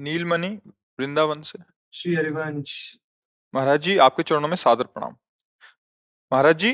[0.00, 0.48] नीलमणि
[1.00, 1.58] वृंदावन से।
[1.92, 2.98] श्री हरिवंश।
[3.54, 5.16] महाराज जी आपके चरणों में सादर प्रणाम।
[6.32, 6.72] महाराज जी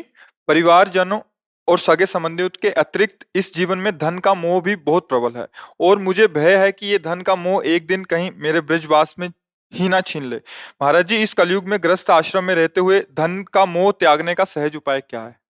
[0.48, 1.20] परिवारजनों
[1.68, 5.46] और सगे संबंधियों के अतिरिक्त इस जीवन में धन का मोह भी बहुत प्रबल है
[5.80, 9.28] और मुझे भय है कि ये धन का मोह एक दिन कहीं मेरे ब्रजवास में
[9.72, 10.36] ही ना छीन ले।
[10.82, 14.44] महाराज जी इस कलयुग में ग्रस्त आश्रम में रहते हुए धन का मोह त्यागने का
[14.44, 15.40] सहज उपाय क्या है?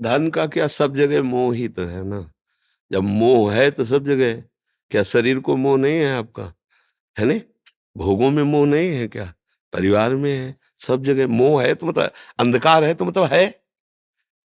[0.00, 0.66] धन का क्या?
[0.66, 2.20] सब जगह मोह ही तो है ना।
[2.90, 4.49] जब मोह है तो सब जगह है
[4.90, 6.54] क्या शरीर को मोह नहीं है आपका?
[7.18, 7.40] है नहीं?
[7.98, 9.34] भोगों में मोह नहीं है क्या?
[9.72, 10.56] परिवार में है?
[10.78, 13.62] सब जगह मोह है तो मतलब अंधकार है तो मतलब है।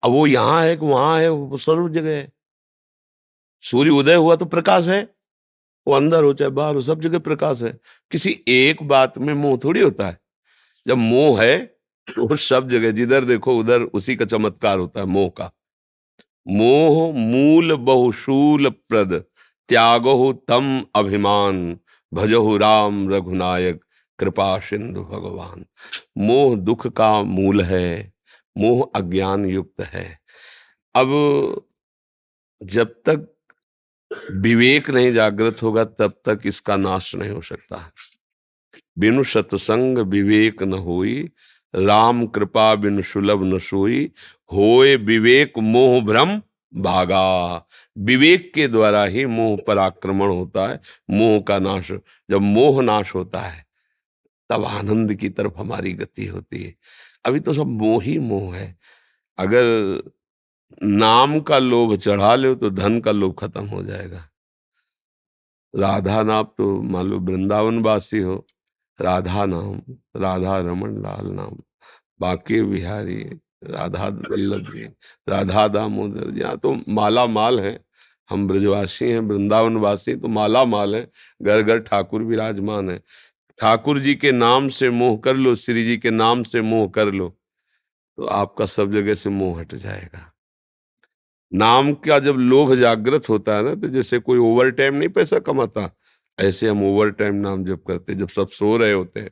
[0.03, 2.31] अब वो यहाँ है कि वहाँ है, वो सर्व जगह है।
[3.63, 5.09] सूर्य उदय हुआ तो प्रकाश है।
[5.87, 7.79] वो अंदर हो चाहे बाहर हो, सब जगह प्रकाश है।
[8.11, 10.17] किसी एक बात में मोह थोड़ी होता है।
[10.87, 11.59] जब मोह है
[12.15, 15.51] तो सब जगह, जिधर देखो उधर, उसी का चमत्कार होता है मोह का।
[16.47, 19.25] मोह मूल बहुशूल प्रद
[19.69, 21.79] त्यागो तम अभिमान।
[22.13, 23.85] भजहु राम रघुनायक,
[24.19, 25.65] कृपा सिंधु भगवान।
[26.17, 28.13] मोह दुख का मूल है,
[28.57, 30.19] मोह अज्ञान युक्त है।
[30.95, 31.07] अब
[32.63, 33.31] जब तक
[34.31, 37.91] विवेक नहीं जागृत होगा, तब तक इसका नाश नहीं हो सकता।
[38.99, 41.29] बिनु सत्संग विवेक न होई,
[41.75, 44.11] राम कृपा बिनु सुलभ न सोई,
[44.53, 46.41] होए विवेक मोह भ्रम
[46.73, 47.55] भागा।
[47.97, 51.91] विवेक के द्वारा ही मोह पर आक्रमण होता है, मोह का नाश,
[52.29, 53.65] जब मोह नाश होता है,
[54.49, 56.73] तब आनंद की तरफ़ हमारी गति होती है।
[57.25, 58.75] अभी तो सब मोह ही मोह है।
[59.37, 59.63] अगर
[60.83, 64.23] नाम का लोभ चढ़ा लो तो धन का लोभ खत्म हो जाएगा।
[65.73, 68.35] राधा नाम तो मान लो वृंदावन वासी हो
[68.99, 69.81] राधा नाम
[70.17, 71.57] राधा रमन लाल नाम,
[72.19, 73.23] बाके बिहारी
[73.67, 74.83] राधा वल्लभ जी,
[75.27, 77.79] राधा दामोदर जी। यहाँ तो माला माल है।
[78.29, 81.07] हम ब्रजवासी हैं वृंदावन वासी तो माला माल है।
[81.41, 82.97] घर घर ठाकुर विराजमान है।
[83.59, 87.11] ठाकुर जी के नाम से मोह कर लो, श्री जी के नाम से मोह कर
[87.13, 87.29] लो
[88.17, 90.31] तो आपका सब जगह से मोह हट जाएगा।
[91.51, 95.39] नाम का जब लोभ जागृत होता है ना तो जैसे कोई ओवर टाइम नहीं पैसा
[95.39, 95.89] कमाता,
[96.37, 99.29] ऐसे हम ओवर टाइम नाम जब करते जब सब सो रहे होते हैं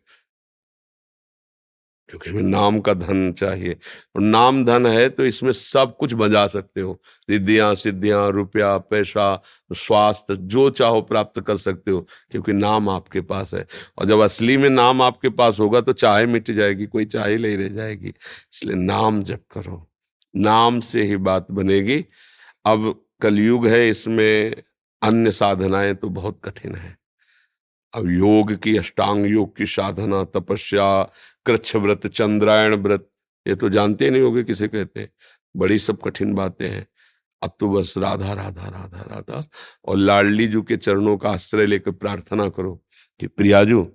[2.10, 3.74] क्योंकि हमें नाम का धन चाहिए।
[4.16, 7.00] और नाम धन है तो इसमें सब कुछ बजा सकते हो।
[7.30, 9.42] रिद्धियाँ, सिद्धियाँ, रुपया, पैसा
[9.72, 13.66] स्वास्थ्य जो चाहो प्राप्त कर सकते हो, क्योंकि नाम आपके पास है।
[13.98, 17.58] और जब असली में नाम आपके पास होगा तो चाहे मिट जाएगी, कोई चाहे नहीं
[17.58, 19.86] रह जाएगी। इसलिए नाम जप करो।
[20.34, 22.04] नाम से ही बात बनेगी।
[22.66, 24.56] अब कलयुग है, इसमें
[25.02, 26.96] अन्य साधनाएँ तो बहुत कठिन है।
[27.94, 31.04] अब योग की अष्टांग योग की साधना, तपस्या
[31.46, 33.10] कृच्छ व्रत चंद्रायण व्रत,
[33.48, 35.10] ये तो जानते नहीं होगे किसे कहते हैं।
[35.58, 36.88] बड़ी सब कठिन बातें हैं।
[37.42, 39.44] अब तो बस राधा राधा राधा राधा
[39.86, 42.84] और लाडली जू के चरणों का आश्रय लेकर प्रार्थना करो
[43.20, 43.88] कि प्रियाजू,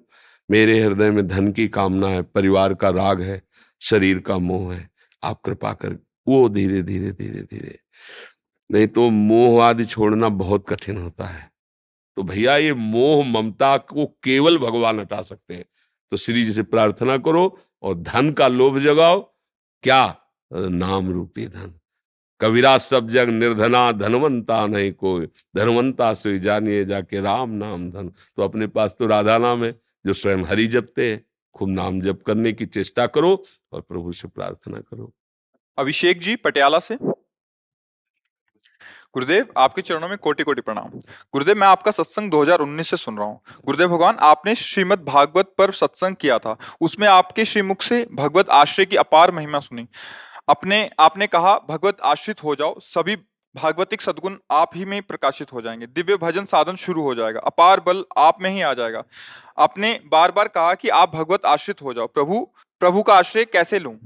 [0.51, 3.43] मेरे हृदय में धन की कामना है, परिवार का राग है,
[3.81, 4.91] शरीर का मोह है,
[5.25, 5.99] आप कृपा कर,
[6.29, 7.79] वो धीरे धीरे धीरे धीरे।
[8.73, 11.58] नहीं तो मोह आदि छोड़ना बहुत कठिन होता है।
[12.19, 15.65] तो भैया ये मोह ममता को केवल भगवान हटा सकते हैं।
[16.11, 19.21] तो श्री जी से प्रार्थना करो और धन का लोभ जगाओ।
[19.83, 20.17] क्या?
[20.53, 21.81] नाम रूपी धन।
[22.41, 28.43] कबीरा सब जग निर्धना, धनवंता नहीं कोई। धनवंता से जानिए जाके राम नाम धन। तो
[28.43, 31.25] अपने पास तो राधा नाम है, जो स्वयं हरि जपते हैं।
[31.55, 35.15] खूब नाम जप करने की चेष्टा करो और प्रभु से प्रार्थना करो।
[35.79, 36.99] अभिषेक जी, पटियाला से।
[39.15, 40.89] गुरुदेव, आपके चरणों में कोटि कोटि प्रणाम।
[41.33, 45.73] गुरुदेव, मैं आपका सत्संग 2019 से सुन रहा हूँ। गुरुदेव भगवान, आपने श्रीमद भागवत पर
[45.73, 49.87] सत्संग किया था। उसमें आपके श्रीमुख से भगवत आश्रय की अपार महिमा सुनी।
[50.49, 53.17] अपने, आपने कहा, भगवत आश्रित हो जाओ, सभी
[53.57, 57.81] भागवतिक सदगुण आप ही में प्रकाशित हो जाएँगे। दिव्य भजन साधन शुरू हो जाएगा, अपार
[57.81, 59.05] बल आप में ही आ जाएगा।
[59.59, 62.49] आपने बार बार कहा कि आप भगवत आश्रित हो जाओ। प्रभु
[62.81, 63.99] प्रभु का आश्रय कैसे लूँ?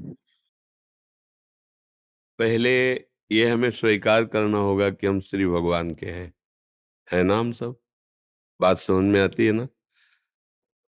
[2.38, 6.34] पहले ये हमें स्वीकार करना होगा कि हम श्री भगवान के हैं।
[7.12, 7.76] है ना हम सब?
[8.60, 9.68] बात समझ में आती है ना?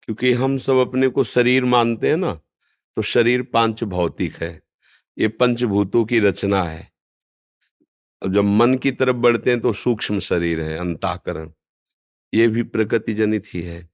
[0.01, 2.41] क्योंकि हम सब अपने को शरीर मानते हैं ना
[2.95, 4.61] तो शरीर पाँच भौतिक है।
[5.17, 6.91] ये पंचभूतों की रचना है।
[8.23, 11.51] अब जब मन की तरफ़ बढ़ते हैं तो सूक्ष्म शरीर है, अंताकरण।
[12.33, 13.89] ये भी प्रकृति जनित ही है।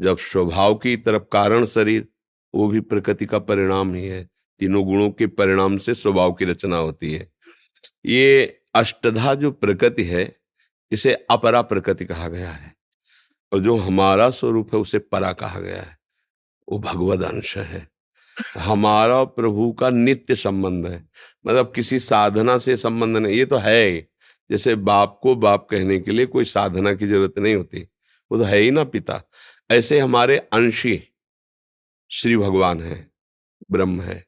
[0.00, 2.08] जब स्वभाव की तरफ़ कारण शरीर,
[2.54, 4.28] वो भी प्रकृति का परिणाम ही है।
[4.58, 7.32] तीनों गुणों के परिणाम से स्वभाव की रचना होती है।
[8.06, 10.36] ये अष्टधा जो प्रकृति है,
[10.92, 12.76] इसे अपरा प्रकृति कहा गया है।
[13.52, 15.98] और जो हमारा स्वरूप है, उसे परा कहा गया है।
[16.68, 17.88] वो भगवद अंश है।
[18.58, 21.08] हमारा प्रभु का नित्य संबंध है।
[21.46, 24.08] मतलब किसी साधना से संबंध नहीं, ये तो है।
[24.50, 27.88] जैसे बाप को बाप कहने के लिए कोई साधना की ज़रूरत नहीं होती।
[28.32, 29.22] वो तो है ही ना पिता।
[29.70, 31.08] ऐसे हमारे अंशी
[32.10, 33.10] श्री भगवान है,
[33.70, 34.27] ब्रह्म है।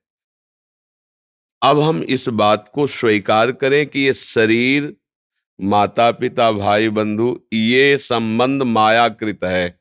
[1.62, 4.96] अब हम इस बात को स्वीकार करें कि ये शरीर
[5.60, 9.80] माता पिता भाई बंधु ये संबंध मायाकृत है,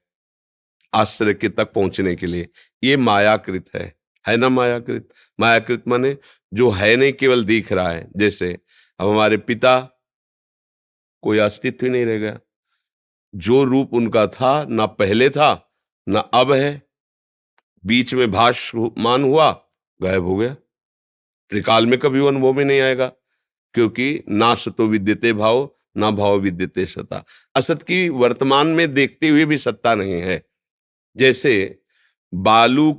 [0.93, 2.49] आश्रय के तक पहुँचने के लिए।
[2.83, 3.93] ये मायाकृत है।
[4.25, 5.07] है ना मायाकृत?
[5.39, 6.17] मायाकृत माने
[6.53, 8.57] जो है नहीं, केवल दिख रहा है। जैसे
[8.99, 9.79] अब हमारे पिता
[11.23, 12.39] कोई अस्तित्व ही नहीं रह गया।
[13.35, 15.71] जो रूप उनका था, ना पहले था,
[16.07, 16.81] ना अब है।
[17.85, 19.51] बीच में भाष मान हुआ,
[20.01, 20.55] गायब हो गया।
[21.51, 23.11] त्रिकाल में कभी अनुभव में नहीं आएगा,
[23.75, 27.23] क्योंकि ना सतो विद्यते भाव, ना भाव विद्यते सता।
[27.55, 30.41] असत की वर्तमान में देखते हुए भी सत्ता नहीं है।
[31.15, 31.79] जैसे
[32.33, 32.91] बालू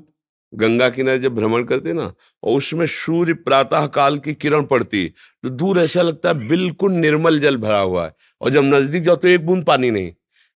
[0.52, 2.12] गंगा किनारे जब भ्रमण करते ना,
[2.43, 5.06] और उसमें सूर्य प्रातः काल की किरण पड़ती
[5.44, 9.17] तो दूर ऐसा लगता है बिल्कुल निर्मल जल भरा हुआ है, और जब नज़दीक जाओ
[9.17, 10.12] तो एक बूंद पानी नहीं।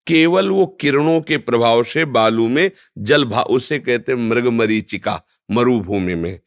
[0.06, 6.14] केवल वो किरणों के प्रभाव से बालू में जल भा, उसे कहते मृग मरीचिका मरुभूमि
[6.14, 6.38] में।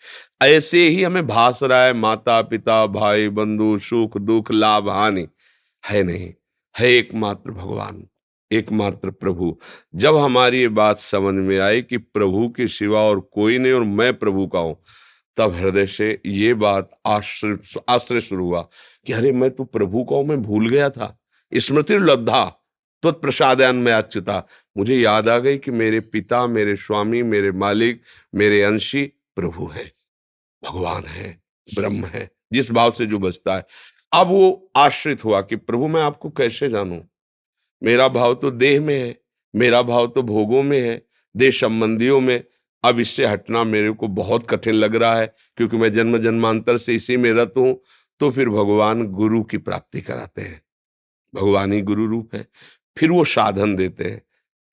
[0.44, 5.28] ऐसे ही हमें भास रहा है माता पिता भाई बंधु सुख, दुख, लाभ, हानि।
[5.84, 6.34] है नहीं,
[6.76, 8.04] है एकमात्र भगवान,
[8.52, 9.58] एकमात्र प्रभु।
[9.96, 13.84] जब हमारी ये बात समझ में आई कि प्रभु के सिवा और कोई नहीं और
[13.84, 14.76] मैं प्रभु का हूँ,
[15.38, 17.58] तब हृदय से ये बात आश्रय
[17.90, 18.62] आश्रय शुरू हुआ
[19.08, 21.18] कि अरे मैं तो प्रभु का हूँ, मैं भूल गया था।
[21.52, 22.57] स्मृति लब्धा
[23.04, 24.44] तत्प्रसादयान में अच्युता।
[24.76, 28.02] मुझे याद आ गई कि मेरे पिता, मेरे स्वामी, मेरे मालिक,
[28.34, 29.06] मेरे अंशी
[29.36, 29.92] प्रभु है,
[30.64, 33.66] भगवान है, ब्रह्म है, जिस भाव से जो बचता है।
[34.12, 37.00] अब वो आश्रित हुआ कि प्रभु, मैं आपको कैसे जानूं?
[37.82, 39.16] मेरा भाव तो देह में है,
[39.54, 41.02] मेरा भाव तो भोगों में है,
[41.36, 42.44] देह संबंधियों में।
[42.84, 46.96] अब इससे हटना मेरे को बहुत कठिन लग रहा है, क्योंकि मैं जन्म जन्मांतर से
[46.96, 47.80] इसी में रत हूँ
[48.20, 50.62] तो फिर भगवान गुरु की प्राप्ति कराते हैं।
[51.34, 52.46] भगवान ही गुरु रूप है।
[52.98, 54.22] फिर वो साधन देते हैं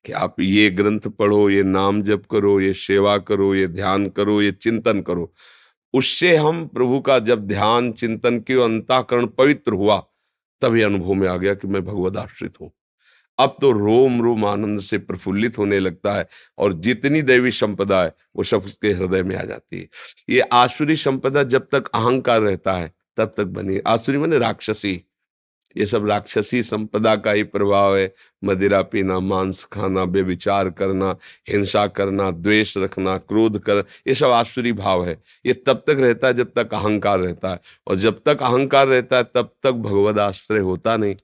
[0.05, 4.43] कि आप ये ग्रंथ पढ़ो, ये नाम जप करो, ये सेवा करो, ये ध्यान करो,
[4.43, 5.33] ये चिंतन करो।
[5.95, 9.99] उससे हम प्रभु का जब ध्यान, चिंतन के अंताकरण पवित्र हुआ
[10.63, 12.71] तभी अनुभव में आ गया कि मैं भगवत आश्रित हूँ।
[13.39, 16.29] अब तो रोम रोम आनंद से प्रफुल्लित होने लगता है
[16.59, 19.89] और जितनी दैवी संपदा है, वो सब उसके हृदय में आ जाती है।
[20.31, 25.01] ये आसुरी संपदा जब तक अहंकार रहता है, तब तक बनी आसुरी मैंने राक्षसी।
[25.77, 31.17] ये सब राक्षसी संपदा का ही प्रभाव है। मदिरा पीना, मांस खाना बेविचार करना,
[31.51, 36.27] हिंसा करना, द्वेष रखना, क्रोध कर, ये सब आसुरी भाव है। ये तब तक रहता
[36.27, 40.19] है जब तक अहंकार रहता है। और जब तक अहंकार रहता है, तब तक भगवद
[40.19, 41.15] आश्रय होता नहीं।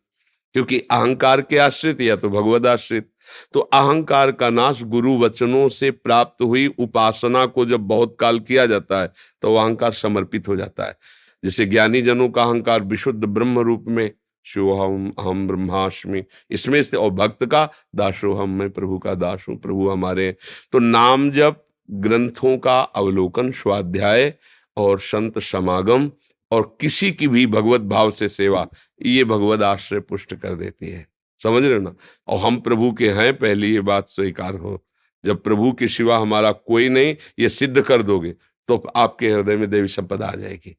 [0.53, 3.11] क्योंकि अहंकार के आश्रित या तो भगवद आश्रित।
[3.53, 8.67] तो अहंकार का नाश गुरु वचनों से प्राप्त हुई उपासना को जब बहुत काल किया
[8.67, 10.99] जाता है तो अहंकार समर्पित हो जाता है।
[11.45, 14.11] जैसे ज्ञानी जनों का अहंकार विशुद्ध ब्रह्म रूप में
[14.47, 19.57] शिवहम हम ब्रह्माष्टमी इसमें से, और भक्त का दासो हम मैं, प्रभु का दास हूँ,
[19.57, 20.35] प्रभु हमारे
[20.73, 24.33] तो नाम जब ग्रंथों का अवलोकन, स्वाध्याय
[24.77, 26.11] और संत समागम
[26.51, 28.67] और किसी की भी भगवत भाव से सेवा,
[29.01, 31.07] ये भगवत आश्रय पुष्ट कर देती है।
[31.41, 31.95] समझ रहे हो ना?
[32.29, 34.83] और हम प्रभु के हैं, पहली ये बात स्वीकार हो।
[35.25, 38.35] जब प्रभु के सिवा हमारा कोई नहीं, ये सिद्ध कर दोगे
[38.69, 40.77] तो आपके हृदय में देवी संपदा आ जाएगी।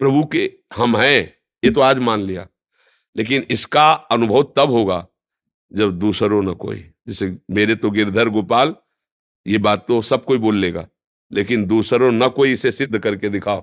[0.00, 2.46] प्रभु के हम हैं, ये तो आज मान लिया।
[3.18, 5.06] लेकिन इसका अनुभव तब होगा
[5.72, 8.74] जब दूसरों न कोई। जैसे मेरे तो गिरधर गोपाल,
[9.46, 10.88] ये बात तो सब कोई बोल लेगा,
[11.32, 13.60] लेकिन दूसरों न कोई इसे सिद्ध करके दिखाओ।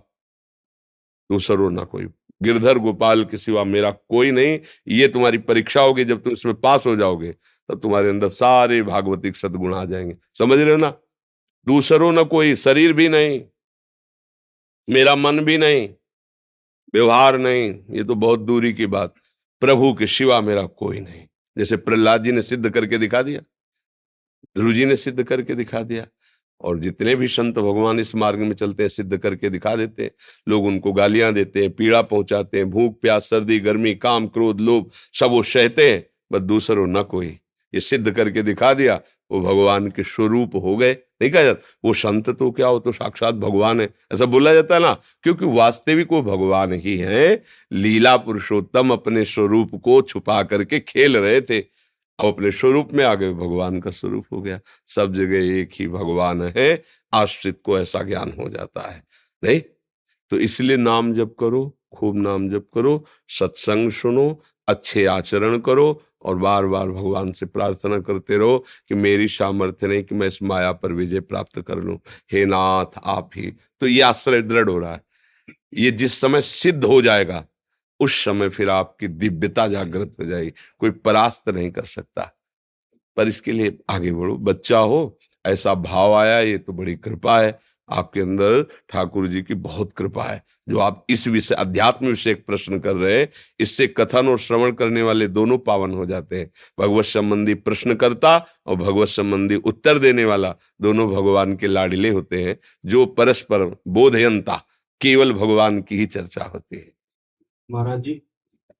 [1.31, 2.07] दूसरों ना कोई।
[2.43, 6.85] गिरधर गोपाल के सिवा मेरा कोई नहीं। ये तुम्हारी परीक्षा होगी, जब तुम इसमें पास
[6.85, 7.31] हो जाओगे,
[7.69, 10.93] तब तुम्हारे अंदर सारे भागवतिक सदगुण आ जाएँगे। समझ रहे हो ना?
[11.67, 13.41] दूसरों ना कोई, शरीर भी नहीं,
[14.89, 15.89] मेरा मन भी नहीं,
[16.93, 19.13] व्यवहार नहीं। ये तो बहुत दूरी की बात।
[19.61, 21.25] प्रभु के शिवा मेरा कोई नहीं।
[21.57, 23.41] जैसे प्रहलाद जी ने सिद्ध करके दिखा दिया,
[24.57, 26.07] ध्रुव जी ने सिद्ध करके दिखा दिया,
[26.61, 30.11] और जितने भी संत भगवान इस मार्ग में चलते हैं, सिद्ध करके दिखा देते हैं।
[30.49, 34.91] लोग उनको गालियाँ देते हैं, पीड़ा पहुंचाते हैं, भूख, प्यास, सर्दी, गर्मी, काम, क्रोध, लोभ,
[35.19, 37.27] सब वो सहते हैं, बस दूसरों न कोई।
[37.73, 41.93] ये सिद्ध करके दिखा दिया वो भगवान के स्वरूप हो गए। नहीं कहा जाता। वो
[41.93, 46.07] संत तो क्या हो तो साक्षात भगवान है। ऐसा बोला जाता है ना, क्योंकि वास्तविक
[46.11, 51.59] वो भगवान ही है। लीला पुरुषोत्तम अपने स्वरूप को छुपा करके खेल रहे थे।
[52.19, 55.87] अब अपने स्वरूप में आ गए, भगवान का स्वरूप हो गया। सब जगह एक ही
[55.87, 59.03] भगवान है। आश्रित को ऐसा ज्ञान हो जाता है।
[59.43, 59.61] नहीं?
[60.29, 66.35] तो इसलिए नाम जप करो, खूब नाम जप करो, सत्संग सुनो, अच्छे आचरण करो और
[66.35, 70.71] बार बार भगवान से प्रार्थना करते रहो कि मेरी सामर्थ्य नहीं कि मैं इस माया
[70.71, 71.99] पर विजय प्राप्त कर लूँ।
[72.31, 75.01] हे नाथ, आप ही। तो ये आश्रय दृढ़ हो रहा है।
[75.73, 77.45] ये जिस समय सिद्ध हो जाएगा,
[77.99, 82.31] उस समय फिर आपकी दिव्यता जागृत हो जाएगी। कोई परास्त नहीं कर सकता।
[83.17, 87.59] पर इसके लिए आगे बढ़ो। बच्चा हो, ऐसा भाव आया, ये तो बड़ी कृपा है।
[87.89, 92.79] आपके अंदर ठाकुर जी की बहुत कृपा है। जो आप इस विषय अध्यात्म विषय प्रश्न
[92.79, 93.27] कर रहे हैं
[93.59, 98.37] इससे कथन और श्रवण करने वाले दोनों पावन हो जाते हैं। भगवत संबंधी प्रश्न करता
[98.67, 104.55] और भगवत संबंधी उत्तर देने वाला दोनों भगवान के लाडिले होते हैं जो परस्पर बोधयंता
[105.01, 106.91] केवल भगवान की ही चर्चा होती है।
[107.69, 108.21] महाराज जी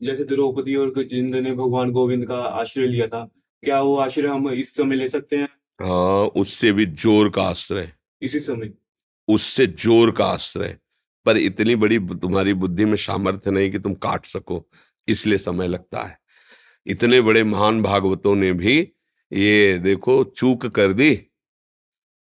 [0.02, 3.24] जैसे द्रौपदी और गजेंद्र ने भगवान गोविंद का आश्रय लिया था
[3.64, 5.48] क्या वो आश्रय हम इस समय ले सकते हैं?
[5.80, 8.74] हाँ उससे भी ज़ोर का आश्रय। इसी समय।
[9.28, 10.78] उससे ज़ोर का आश्रय।
[11.26, 14.66] पर इतनी बड़ी तुम्हारी बुद्धि में सामर्थ्य नहीं कि तुम काट सको,
[15.08, 16.18] इसलिए समय लगता है।
[16.88, 18.78] इतने बड़े महान भागवतों ने भी
[19.32, 21.14] ये देखो, चूक कर दी।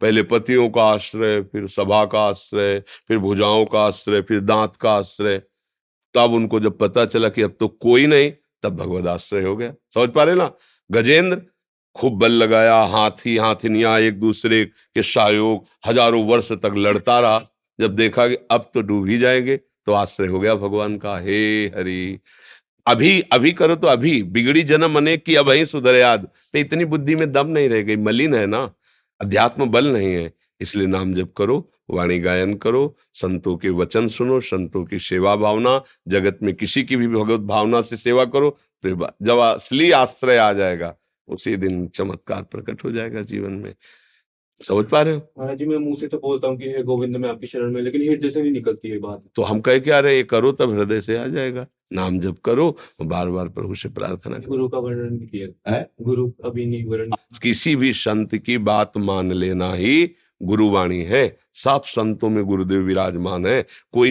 [0.03, 2.79] पहले पतियों का आश्रय, फिर सभा का आश्रय,
[3.09, 5.39] फिर भुजाओं का आश्रय, फिर दांत का आश्रय।
[6.15, 8.31] तब उनको जब पता चला कि अब तो कोई नहीं,
[8.63, 10.51] तब भगवत आश्रय हो गया। समझ पा रहे ना?
[10.91, 11.41] गजेंद्र
[11.97, 17.41] खूब बल लगाया, हाथी, हाथिनिया एक दूसरे के सहयोग हज़ारों वर्ष तक लड़ता रहा।
[17.79, 21.67] जब देखा कि अब तो डूब ही जाएँगे तो आश्रय हो गया भगवान का। हे
[21.69, 22.19] हरि,
[22.87, 26.85] अभी अभी करो तो अभी। बिगड़ी जन्म अनेक की, अब ही सुधर याद। तो इतनी
[26.85, 28.71] बुद्धि में दम नहीं रह गई, मलिन है ना?
[29.21, 34.41] अध्यात्म बल नहीं है, इसलिए नाम जप करो, वाणी गायन करो, संतों के वचन सुनो,
[34.43, 38.51] संतों की सेवा भावना, जगत में किसी की भी भगवत भावना से सेवा करो
[38.85, 38.91] तो
[39.23, 40.95] जब असली आश्रय आ जाएगा
[41.33, 43.75] उसी दिन चमत्कार प्रकट हो जाएगा जीवन में।
[44.61, 45.21] समझ पा रहे हो?
[45.39, 47.81] महाराज जी मैं मुँह से तो बोलता हूँ कि हे गोविंद मैं आपकी शरण में
[47.83, 51.01] लेकिन हृदय से नहीं निकलती है बात। तो हम कह क्या रहे करो तब हृदय
[51.01, 55.19] से आ जाएगा। नाम जप करो बार बार प्रभु से प्रार्थना करो। गुरु का वर्णन
[55.27, 55.91] किया। है?
[56.03, 60.11] गुरु अभी नहीं वर्णन किसी भी संत की बात मान लेना ही
[60.41, 63.63] गुरुवाणी है। सब संतों में गुरुदेव विराजमान है।
[63.93, 64.11] कोई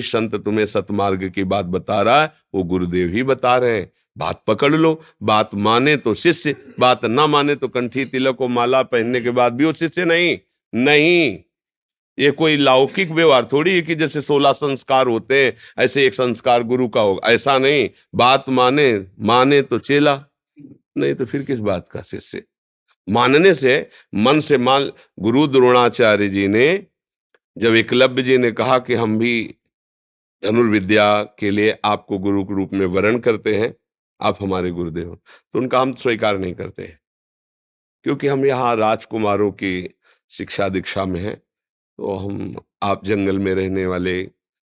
[0.00, 4.44] संत तुम्हें सतमार्ग की बात बता रहा है, वो गुरुदेव ही बता रहे हैं। बात
[4.46, 9.20] पकड़ लो, बात माने तो शिष्य, बात ना माने तो कंठी तिलक को माला पहनने
[9.20, 10.38] के बाद भी वो शिष्य नहीं।
[10.74, 11.38] नहीं।
[12.18, 16.62] ये कोई लौकिक व्यवहार थोड़ी है कि जैसे सोलह संस्कार होते हैं, ऐसे एक संस्कार
[16.62, 20.24] गुरु का होगा। ऐसा नहीं। बात माने माने तो चेला,
[20.98, 22.42] नहीं तो फिर किस बात का शिष्य?
[23.08, 26.86] मानने से, मन से मान, गुरु द्रोणाचार्य जी ने,
[27.58, 29.54] जब एकलव्य जी ने कहा कि हम भी
[30.44, 33.74] धनुर्विद्या के लिए आपको गुरु के रूप में वर्ण करते हैं।
[34.20, 35.14] आप हमारे गुरुदेव
[35.52, 37.00] तो उनका हम स्वीकार नहीं करते हैं।
[38.04, 39.94] क्योंकि हम यहाँ राजकुमारों की
[40.30, 41.36] शिक्षा दीक्षा में हैं।
[41.98, 44.24] तो हम, आप जंगल में रहने वाले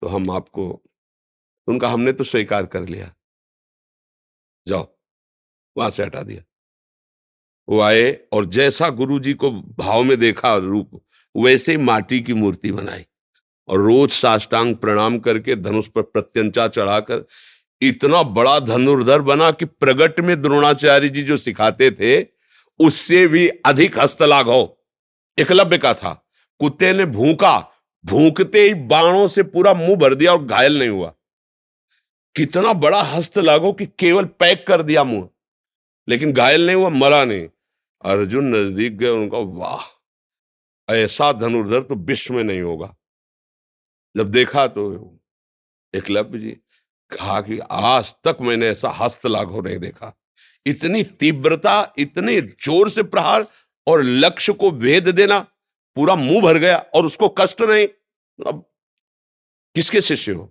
[0.00, 0.82] तो हम आपको,
[1.66, 3.14] उनका हमने तो स्वीकार कर लिया।
[4.66, 4.98] जाओ,
[5.76, 6.42] वहाँ से हटा दिया।
[7.68, 11.04] वो आए और जैसा गुरु जी को भाव में देखा रूप,
[11.36, 13.06] वैसे माटी की मूर्ति बनाई।
[13.68, 17.26] और रोज साष्टांग प्रणाम करके धनुष पर प्रत्यंचा चढ़ाकर
[17.82, 22.26] इतना बड़ा धनुर्धर बना कि प्रगट में द्रोणाचार्य जी जो सिखाते थे,
[22.78, 24.84] उससे भी अधिक हस्तलाघ हो
[25.38, 26.26] एकलव्य का था।
[26.58, 27.72] कुत्ते ने भूखा,
[28.06, 31.14] भूखते ही बाणों से पूरा मुँह भर दिया और घायल नहीं हुआ।
[32.36, 35.28] कितना बड़ा हस्त लागो कि केवल पैक कर दिया मुँह।
[36.08, 37.48] लेकिन घायल नहीं हुआ, मरा नहीं।
[38.04, 40.00] अर्जुन नज़दीक गए, उनका, वाह,
[40.94, 42.96] ऐसा धनुर्धर तो विश्व में नहीं होगा।
[44.16, 46.50] जब देखा तो एक एकलव्य जी
[47.12, 50.14] कहा कि, आज तक मैंने ऐसा हस्त लागो नहीं देखा।
[50.66, 53.46] इतनी तीव्रता, इतने ज़ोर से प्रहार
[53.86, 55.38] और लक्ष्य को भेद देना,
[55.96, 57.86] पूरा मुँह भर गया और उसको कष्ट नहीं।
[58.46, 58.64] अब
[59.74, 60.44] किसके शिष्य हो?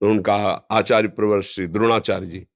[0.00, 0.36] तो उनका
[0.70, 2.46] आचार्य प्रवर श्री द्रोणाचार्य जी,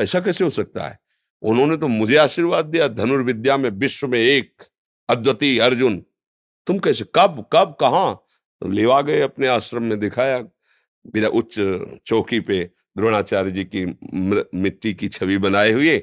[0.00, 0.98] ऐसा कैसे हो सकता है?
[1.42, 4.62] उन्होंने तो मुझे आशीर्वाद दिया, धनुर्विद्या में विश्व में एक
[5.08, 6.04] अद्वितीय अर्जुन।
[6.66, 8.23] तुम कैसे, कब कब, कहा
[8.64, 10.38] तो लेवा गए अपने आश्रम में दिखाया
[11.14, 11.54] मेरा उच्च
[12.06, 12.62] चौकी पे
[12.96, 13.84] द्रोणाचार्य जी की
[14.54, 15.96] मिट्टी की छवि बनाए हुए।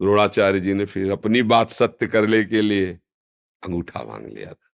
[0.00, 2.86] द्रोणाचार्य जी ने फिर अपनी बात सत्य करने के लिए
[3.62, 4.70] अंगूठा मांग लिया था।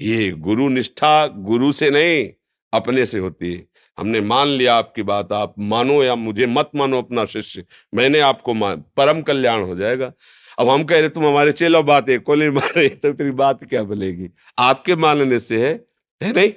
[0.00, 2.30] ये गुरु निष्ठा गुरु से नहीं,
[2.72, 3.66] अपने से होती है।
[3.98, 7.64] हमने मान लिया आपकी बात, आप मानो या मुझे मत मानो अपना शिष्य,
[7.94, 10.12] मैंने आपको मान परम कल्याण हो जाएगा।
[10.58, 13.82] अब हम कह रहे तुम हमारे चेलो बात है कोली मारे तो फिर बात क्या
[13.82, 15.72] बनेगी आपके मानने से है
[16.20, 16.52] है नहीं?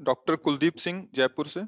[0.00, 1.60] डॉक्टर कुलदीप सिंह जयपुर से।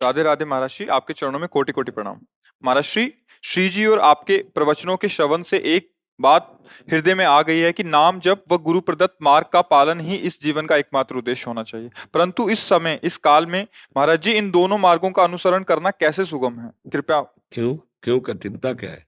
[0.00, 2.20] राधे राधे महाराज श्री आपके चरणों में कोटि कोटि प्रणाम।
[2.64, 3.12] महाराज श्री
[3.42, 5.90] श्री जी और आपके प्रवचनों के श्रवण से एक
[6.20, 6.58] बात
[6.92, 10.16] हृदय में आ गई है कि नाम जब व गुरु प्रदत्त मार्ग का पालन ही
[10.16, 14.32] इस जीवन का एकमात्र उद्देश्य होना चाहिए। परंतु इस समय इस काल में महाराज जी
[14.32, 16.70] इन दोनों मार्गों का अनुसरण करना कैसे सुगम है?
[16.92, 17.20] कृपया
[17.52, 17.76] क्यों?
[18.02, 18.18] क्यों?
[18.20, 19.06] कठिनता क्या है?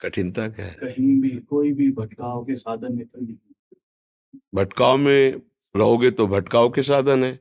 [0.00, 0.74] कठिनता क्या है?
[0.74, 3.36] कहीं भी कोई भी भटकाव के साधन नहीं
[4.54, 5.40] भटकाव में
[5.74, 7.32] रहोगे तो भटकाव के साधन है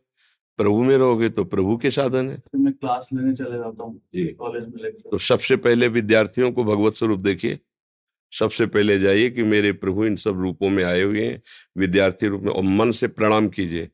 [0.59, 3.99] प्रभु में रहोगे तो प्रभु के साधन है। तो मैं क्लास लेने चले जाता हूँ
[4.15, 7.59] कॉलेज में तो सबसे पहले विद्यार्थियों को भगवत स्वरूप देखिए।
[8.33, 11.41] सबसे पहले जाइए कि मेरे प्रभु इन सब रूपों में आए हुए हैं।
[11.77, 13.89] विद्यार्थी रूप में और मन से प्रणाम कीजिए।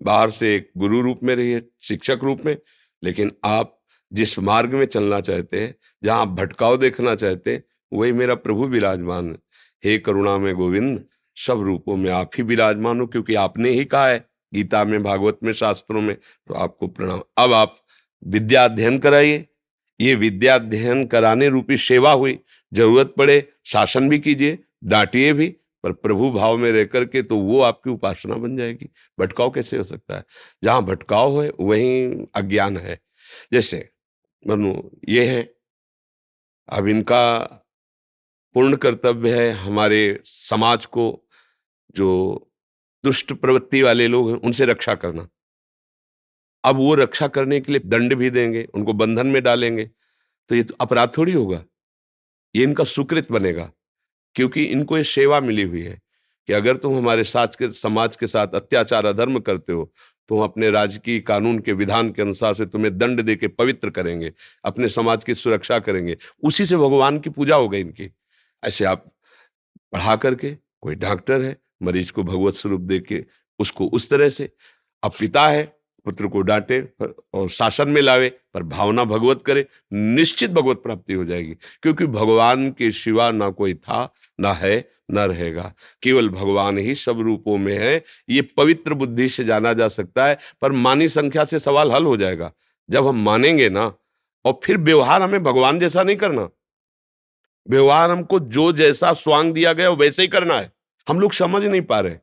[0.00, 2.56] बाहर से एक गुरु रूप में रहिए शिक्षक रूप में
[3.02, 3.79] लेकिन आप
[4.12, 5.74] जिस मार्ग में चलना चाहते हैं,
[6.04, 9.38] जहाँ भटकाव देखना चाहते हैं, वही मेरा प्रभु विराजमान है।
[9.84, 11.04] हे करुणा में गोविंद,
[11.36, 15.38] सब रूपों में आप ही विराजमान हो, क्योंकि आपने ही कहा है, गीता में, भागवत
[15.42, 17.78] में, शास्त्रों में तो आपको प्रणाम। अब आप
[18.26, 19.46] विद्या अध्ययन कराइए।
[20.00, 22.38] ये विद्या अध्ययन कराने रूपी सेवा हुई।
[22.72, 27.60] ज़रूरत पड़े, शासन भी कीजिए, डांटिए भी, पर प्रभु भाव में रह करके तो वो
[27.60, 28.90] आपकी उपासना बन जाएगी।
[29.20, 30.24] भटकाव कैसे हो सकता है?
[30.64, 33.00] जहाँ भटकाव है, वहीं अज्ञान है।
[33.52, 33.88] जैसे
[34.44, 35.42] ये है,
[36.68, 37.42] अब इनका
[38.54, 41.04] पूर्ण कर्तव्य है हमारे समाज को
[41.94, 42.08] जो
[43.04, 45.26] दुष्ट प्रवृत्ति वाले लोग हैं, उनसे रक्षा करना।
[46.64, 49.84] अब वो रक्षा करने के लिए दंड भी देंगे, उनको बंधन में डालेंगे
[50.50, 51.62] तो ये तो अपराध थोड़ी होगा।
[52.54, 53.70] ये इनका सुकृत बनेगा,
[54.36, 56.00] क्योंकि इनको ये सेवा मिली हुई है
[56.48, 59.92] कि अगर तुम हमारे साथ के, समाज के साथ अत्याचार, अधर्म करते हो
[60.30, 63.90] तो अपने अपने राजकीय कानून के विधान के अनुसार से तुम्हें दंड दे के पवित्र
[63.90, 64.32] करेंगे,
[64.64, 68.10] अपने समाज की सुरक्षा करेंगे, उसी से भगवान की पूजा हो गई इनकी।
[68.64, 69.12] ऐसे आप
[69.92, 73.24] पढ़ा करके, कोई डॉक्टर है, मरीज़ को भगवत स्वरूप दे के
[73.58, 74.52] उसको उस तरह से,
[75.02, 76.88] अब पिता है पुत्र को डांटे
[77.34, 82.70] और शासन में लावे, पर भावना भगवत करे, निश्चित भगवत प्राप्ति हो जाएगी। क्योंकि भगवान
[82.70, 87.78] के सिवा ना कोई था, ना है, न रहेगा। केवल भगवान ही सब रूपों में
[87.78, 92.04] है। ये पवित्र बुद्धि से जाना जा सकता है, पर मानी संख्या से सवाल हल
[92.04, 92.52] हो जाएगा।
[92.90, 93.94] जब हम मानेंगे ना,
[94.44, 96.48] और फिर व्यवहार हमें भगवान जैसा नहीं करना।
[97.68, 100.72] व्यवहार हमको जो जैसा स्वांग दिया गया, वैसे ही करना है।
[101.08, 102.16] हम लोग समझ नहीं पा रहे।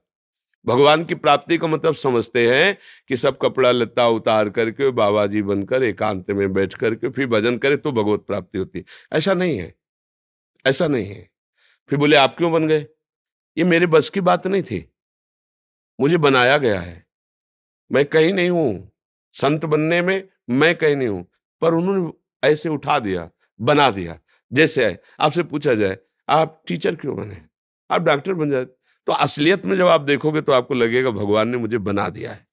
[0.67, 2.77] भगवान की प्राप्ति का मतलब समझते हैं
[3.07, 7.57] कि सब कपड़ा लत्ता उतार करके बाबा जी बनकर एकांत में बैठ करके फिर भजन
[7.57, 9.75] करे तो भगवत प्राप्ति होती है। ऐसा नहीं है।
[10.67, 11.29] ऐसा नहीं है।
[11.89, 12.87] फिर बोले, आप क्यों बन गए?
[13.57, 14.93] ये मेरे बस की बात नहीं थी।
[15.99, 17.07] मुझे बनाया गया है।
[17.91, 18.91] मैं कहीं नहीं हूँ।
[19.33, 22.13] संत बनने में मैं कहीं नहीं हूँ। पर उन्होंने
[22.47, 23.29] ऐसे उठा दिया,
[23.61, 24.19] बना दिया।
[24.53, 25.97] जैसे आपसे पूछा जाए,
[26.29, 27.41] आप टीचर क्यों बने?
[27.91, 28.76] आप डॉक्टर बन जाते
[29.07, 32.47] तो असलियत में जब आप देखोगे तो आपको लगेगा भगवान ने मुझे बना दिया है।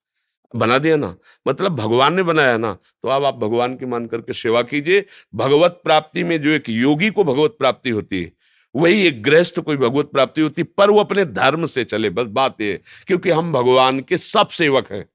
[0.57, 1.17] बना दिया ना?
[1.49, 2.73] मतलब भगवान ने बनाया ना?
[3.03, 7.11] तो अब आप भगवान की मान करके सेवा कीजिए। भगवत प्राप्ति में जो एक योगी
[7.11, 8.33] को भगवत प्राप्ति होती है,
[8.75, 12.61] वही एक गृहस्थ कोई भगवत प्राप्ति होती पर वो अपने धर्म से चले। बस बात
[12.61, 15.07] ये क्योंकि हम भगवान के सब सेवक हैं।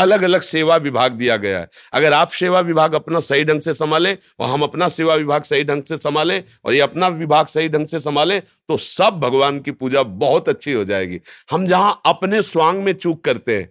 [0.00, 3.74] अलग अलग सेवा विभाग दिया गया है। अगर आप सेवा विभाग अपना सही ढंग से
[3.74, 7.68] संभालें, और हम अपना सेवा विभाग सही ढंग से संभालें, और ये अपना विभाग सही
[7.68, 12.42] ढंग से संभालें तो सब भगवान की पूजा बहुत अच्छी हो जाएगी। हम जहाँ अपने
[12.44, 13.70] स्वांग में चूक करते हैं,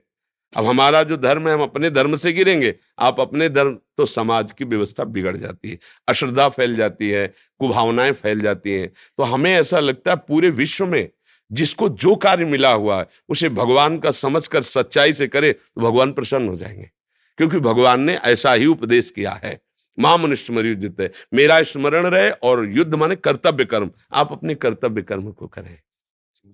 [0.53, 4.51] अब हमारा जो धर्म है, हम अपने धर्म से गिरेंगे, आप अपने धर्म तो समाज
[4.51, 7.27] की व्यवस्था बिगड़ जाती है, अश्रद्धा फैल जाती है,
[7.59, 8.87] कुभावनाएँ फैल जाती हैं।
[9.17, 11.09] तो हमें ऐसा लगता है पूरे विश्व में
[11.51, 16.13] जिसको जो कार्य मिला हुआ है उसे भगवान का समझकर सच्चाई से करे तो भगवान
[16.13, 16.91] प्रसन्न हो जाएँगे।
[17.37, 19.61] क्योंकि भगवान ने ऐसा ही उपदेश किया है।
[19.99, 25.31] महामनुष्य मरुद्ध है मेरा स्मरण रहे और युद्ध माने कर्तव्य कर्म। आप अपने कर्तव्य कर्म
[25.31, 25.79] को करें।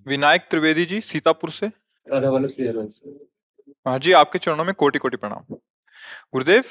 [0.07, 1.67] विनायक त्रिवेदी जी सीतापुर से।
[3.87, 5.55] हाँ जी आपके चरणों में कोटि कोटि प्रणाम।
[6.33, 6.63] गुरुदेव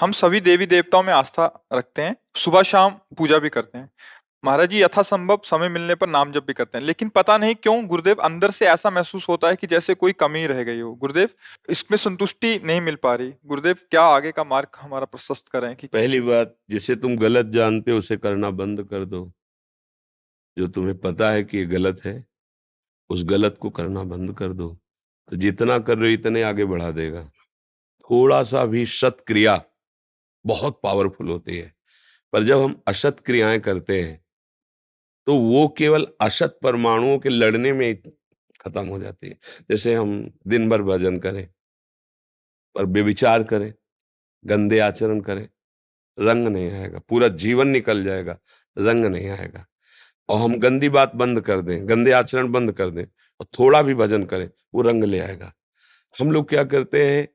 [0.00, 3.90] हम सभी देवी देवताओं में आस्था रखते हैं। सुबह शाम पूजा भी करते हैं।
[4.44, 7.86] महाराज जी, यथासंभव समय मिलने पर नाम जप भी करते हैं। लेकिन पता नहीं क्यों
[7.86, 11.28] गुरुदेव अंदर से ऐसा महसूस होता है कि जैसे कोई कमी रह गई हो। गुरुदेव,
[11.70, 15.86] इसमें संतुष्टि नहीं मिल पा रही। गुरुदेव, क्या आगे का मार्ग हमारा प्रशस्त करें कि
[15.86, 19.32] पहली बात, जिसे तुम गलत जानते हो, उसे करना बंद कर दो।
[20.58, 22.26] जो तुम्हें पता है कि ये गलत है,
[23.10, 24.78] उस गलत को करना बंद कर दो।
[25.30, 27.24] तो जितना कर रहे हो, इतने आगे बढ़ा देगा।
[28.00, 29.64] थोड़ा सा भी सत क्रिया
[30.46, 31.74] बहुत पावरफुल होती है।
[32.32, 34.21] पर जब हम असत क्रियाएँ करते हैं
[35.26, 37.96] तो वो केवल असत परमाणुओं के लड़ने में
[38.60, 39.38] खत्म हो जाती है।
[39.70, 41.46] जैसे हम दिन भर भजन करें,
[42.76, 43.72] पर बेविचार करें,
[44.44, 45.48] गंदे आचरण करें,
[46.18, 48.38] रंग नहीं आएगा, पूरा जीवन निकल जाएगा,
[48.76, 49.66] रंग नहीं आएगा।
[50.28, 53.94] और हम गंदी बात बंद कर दें, गंदे आचरण बंद कर दें और थोड़ा भी
[53.94, 55.52] भजन करें, वो रंग ले आएगा।
[56.16, 57.26] हम लोग क्या करते हैं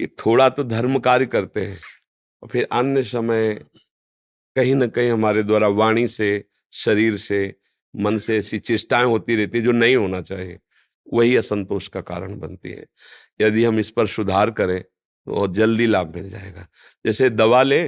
[0.00, 1.78] कि थोड़ा तो धर्म कार्य करते हैं,
[2.42, 3.54] और फिर अन्य समय
[4.56, 6.44] कहीं ना कहीं हमारे द्वारा वाणी से
[6.76, 7.54] शरीर से,
[7.94, 10.58] मन से ऐसी चेष्टाएँ होती रहती जो नहीं होना चाहिए।
[11.12, 12.86] वही असंतोष का कारण बनती है।
[13.40, 16.66] यदि हम इस पर सुधार करें तो जल्दी लाभ मिल जाएगा।
[17.06, 17.82] जैसे दवा ले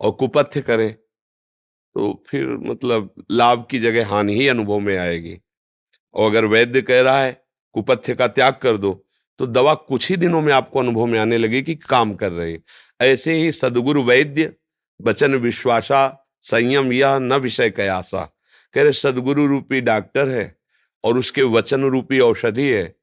[0.00, 5.38] और कुपथ्य करें तो फिर मतलब लाभ की जगह हानि ही अनुभव में आएगी।
[6.14, 7.42] और अगर वैद्य कह रहा है,
[7.74, 9.02] कुपथ्य का त्याग कर दो
[9.40, 12.58] तो दवा कुछ ही दिनों में आपको अनुभव में आने लगेगी कि काम कर रही
[13.00, 14.52] ऐसे ही सदगुरु वैद्य,
[15.00, 18.24] वचन विश्वासा संयम यह न विषय कयासा।
[18.74, 20.56] कह रहे, सदगुरु रूपी डॉक्टर है
[21.04, 22.96] और उसके वचन रूपी औषधि है,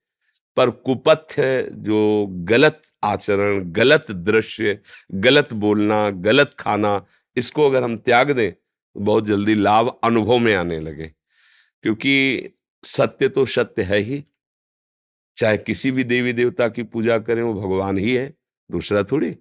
[0.57, 4.79] पर कुपथ्य जो गलत आचरण, गलत दृश्य,
[5.11, 10.55] गलत बोलना, गलत खाना, इसको अगर हम त्याग दें तो बहुत जल्दी लाभ अनुभव में
[10.55, 11.11] आने लगे।
[11.83, 12.13] क्योंकि
[12.83, 14.23] सत्य तो सत्य है ही।
[15.37, 18.33] चाहे किसी भी देवी देवता की पूजा करें, वो भगवान ही है,
[18.71, 19.31] दूसरा थोड़ी।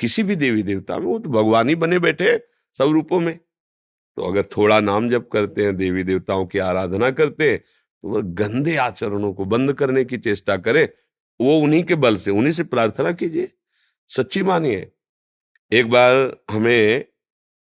[0.00, 3.38] किसी भी देवी देवता में वो तो भगवान ही बने बैठे सब रूपों में।
[4.18, 8.20] तो अगर थोड़ा नाम जप करते हैं, देवी देवताओं की आराधना करते हैं तो वह
[8.36, 10.86] गंदे आचरणों को बंद करने की चेष्टा करें।
[11.40, 13.50] वो उन्हीं के बल से, उन्हीं से प्रार्थना कीजिए।
[14.10, 14.90] सच्ची मानिए,
[15.72, 16.14] एक बार
[16.50, 17.04] हमें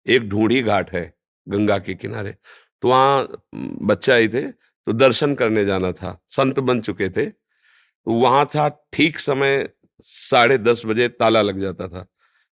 [0.07, 1.13] एक ढूंढी घाट है,
[1.47, 2.35] गंगा के किनारे।
[2.83, 8.13] तो वहाँ बच्चे आए थे तो दर्शन करने जाना था। संत बन चुके थे। तो
[8.13, 9.69] वहाँ था, ठीक समय
[10.01, 12.07] साढ़े दस बजे ताला लग जाता था।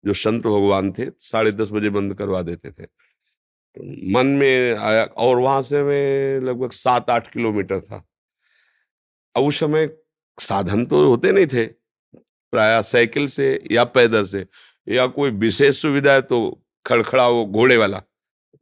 [0.04, 5.04] जो संत भगवान थे, साढ़े दस बजे बंद करवा देते थे। तो मन में आया,
[5.04, 8.04] और वहाँ से मैं लगभग सात आठ किलोमीटर था।
[9.34, 9.88] अब उस समय
[10.38, 14.46] साधन तो होते नहीं थे, प्राय साइकिल से या पैदल से,
[14.86, 16.40] या कोई विशेष सुविधा है तो
[16.86, 18.02] खड़खड़ा वो घोड़े वाला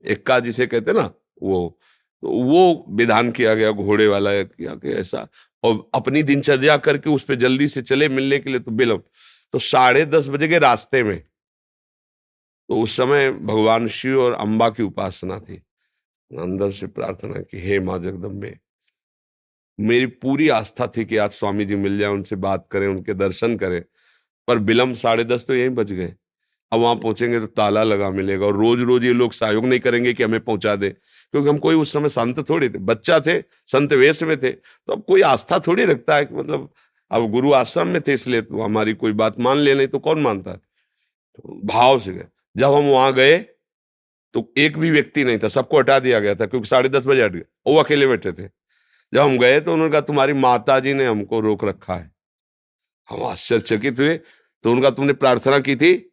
[0.05, 1.11] इक्का जिसे कहते ना,
[1.43, 1.79] वो।
[2.23, 5.27] तो वो विधान किया गया, घोड़े वाला किया गया ऐसा,
[5.65, 9.01] और अपनी दिनचर्या करके उस पर जल्दी से चले मिलने के लिए तो बिलम।
[9.55, 11.23] तो साढ़े दस बजे के रास्ते में
[12.69, 15.57] तो उस समय भगवान शिव और अम्बा की उपासना थी।
[16.31, 18.57] अंदर से प्रार्थना की, हे माँ जगदम्बे,
[19.79, 23.57] मेरी पूरी आस्था थी कि आज स्वामी जी मिल जाए, उनसे बात करें, उनके दर्शन
[23.57, 23.83] करें,
[24.49, 26.15] पर विलम्ब साढ़े दस तो यहीं बच गए।
[26.73, 30.13] अब वहाँ पहुँचेंगे तो ताला लगा मिलेगा और रोज रोज ये लोग सहयोग नहीं करेंगे
[30.15, 33.93] कि हमें पहुँचा दे, क्योंकि हम कोई उस समय संत थोड़ी थे, बच्चा थे, संत
[33.95, 36.69] वेश में थे तो अब कोई आस्था थोड़ी रखता है कि मतलब
[37.11, 40.21] अब गुरु आश्रम में थे इसलिए तो हमारी कोई बात मान ले नहीं तो कौन
[40.23, 40.51] मानता?
[40.51, 42.27] है तो भाव से गए।
[42.59, 43.39] जब हम वहाँ गए
[44.35, 47.25] तो एक भी व्यक्ति नहीं था, सबको हटा दिया गया था, क्योंकि साढ़े दस बजे
[47.25, 48.49] हट गए, वो अकेले बैठे थे।
[49.13, 52.11] जब हम गए तो उन्होंने कहा, तुम्हारी माता जी ने हमको रोक रखा है।
[53.09, 54.17] हम आश्चर्यचकित हुए
[54.65, 56.05] तो उनका तुमने प्रार्थना की थी?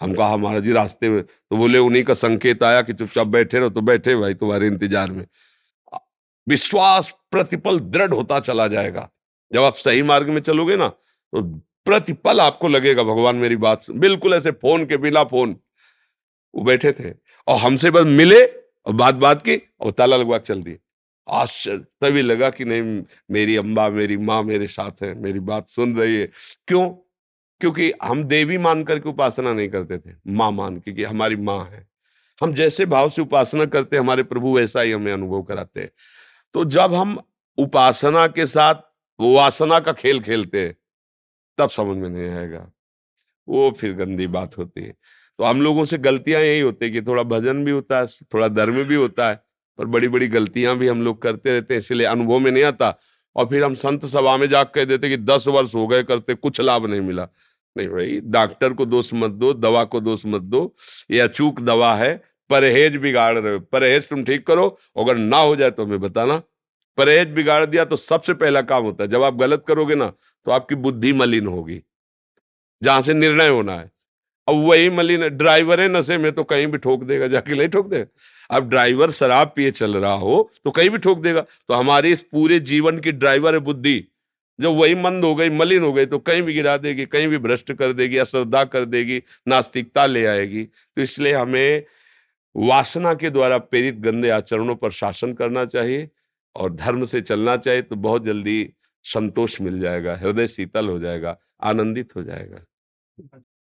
[0.00, 3.58] हम कहा महाराज जी रास्ते में। तो बोले, उन्हीं का संकेत आया कि चुपचाप बैठे
[3.58, 5.26] रहो तो बैठे भाई, तुम्हारे इंतज़ार में।
[6.46, 9.08] विश्वास प्रतिपल दृढ़ होता चला जाएगा।
[9.52, 11.42] जब आप सही मार्ग में चलोगे ना तो
[11.86, 15.56] प्रतिपल आपको लगेगा, भगवान मेरी बात बिल्कुल ऐसे फ़ोन के बिना फ़ोन।
[16.54, 17.14] वो बैठे थे
[17.48, 18.46] और हमसे बस मिले
[18.86, 20.78] और बात बात की और ताला लगवा चल दिए।
[21.28, 25.96] आश्चर्य, तभी लगा कि नहीं, मेरी अम्बा मेरी माँ मेरे साथ है, मेरी बात सुन
[25.96, 26.30] रही है।
[26.68, 26.88] क्यों?
[27.60, 31.64] क्योंकि हम देवी मान करके उपासना नहीं करते थे, माँ मान के कि हमारी माँ
[31.64, 31.88] है।
[32.42, 35.90] हम जैसे भाव से उपासना करते हमारे प्रभु वैसा ही हमें अनुभव कराते हैं।
[36.54, 37.18] तो जब हम
[37.58, 38.74] उपासना के साथ
[39.20, 40.76] वासना का खेल खेलते हैं,
[41.58, 42.70] तब समझ में नहीं आएगा।
[43.48, 44.94] वो फिर गंदी बात होती है।
[45.38, 48.48] तो हम लोगों से गलतियाँ यही होती है कि थोड़ा भजन भी होता है, थोड़ा
[48.48, 49.40] धर्म भी होता है,
[49.78, 52.98] पर बड़ी बड़ी गलतियाँ भी हम लोग करते रहते हैं, इसलिए अनुभव में नहीं आता।
[53.36, 56.34] और फिर हम संत सभा में जाकर कह देते कि दस वर्ष हो गए करते,
[56.34, 57.28] कुछ लाभ नहीं मिला।
[57.76, 60.74] नहीं भाई, डॉक्टर को दोष मत दो, दवा को दोष मत दो,
[61.10, 62.14] ये अचूक दवा है,
[62.50, 64.66] परहेज बिगाड़ रहे हो, परहेज तुम ठीक करो,
[64.98, 66.40] अगर ना हो जाए तो हमें बताना।
[66.98, 70.12] परहेज बिगाड़ दिया तो सबसे पहला काम होता है, जब आप गलत करोगे ना
[70.46, 71.80] तो आपकी बुद्धि मलिन होगी,
[72.82, 73.90] जहाँ से निर्णय होना है।
[74.48, 77.88] अब वही मलिन ड्राइवर है, नशे में तो कहीं भी ठोक देगा, जाके नहीं ठोक
[77.88, 78.06] देगा
[78.50, 82.22] अब ड्राइवर शराब पिए चल रहा हो तो कहीं भी ठोक देगा। तो हमारे इस
[82.22, 84.04] पूरे जीवन की ड्राइवर है बुद्धि।
[84.58, 87.38] जब वही मंद हो गई, मलिन हो गई तो कहीं भी गिरा देगी, कहीं भी
[87.38, 91.84] भ्रष्ट कर देगी, अश्रद्धा कर देगी, नास्तिकता ले आएगी। तो इसलिए हमें
[92.54, 96.08] वासना के द्वारा प्रेरित गंदे आचरणों पर शासन करना चाहिए
[96.56, 98.72] और धर्म से चलना चाहिए तो बहुत जल्दी
[99.04, 102.64] संतोष मिल जाएगा, हृदय शीतल हो जाएगा, आनंदित हो जाएगा।